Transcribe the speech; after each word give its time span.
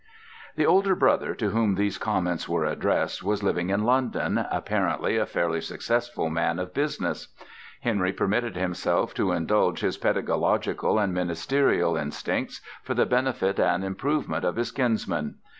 The 0.55 0.65
older 0.65 0.95
brother 0.95 1.35
to 1.35 1.51
whom 1.51 1.75
these 1.75 1.99
comments 1.99 2.49
were 2.49 2.65
addressed 2.65 3.21
was 3.23 3.43
living 3.43 3.69
in 3.69 3.83
London, 3.83 4.43
apparently 4.49 5.15
a 5.17 5.27
fairly 5.27 5.61
successful 5.61 6.27
man 6.27 6.57
of 6.57 6.73
business. 6.73 7.27
Henry 7.81 8.11
permitted 8.11 8.55
himself 8.55 9.13
to 9.13 9.31
indulge 9.31 9.81
his 9.81 9.97
pedagogical 9.99 10.97
and 10.97 11.13
ministerial 11.13 11.95
instincts 11.97 12.61
for 12.81 12.95
the 12.95 13.05
benefit 13.05 13.59
and 13.59 13.83
improvement 13.83 14.43
of 14.43 14.55
his 14.55 14.71
kinsman. 14.71 15.35